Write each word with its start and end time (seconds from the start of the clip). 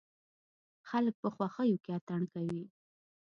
خلک 0.89 1.15
په 1.23 1.27
خوښيو 1.35 1.81
کې 1.83 1.91
اتڼ 1.97 2.21
کوي. 2.33 2.63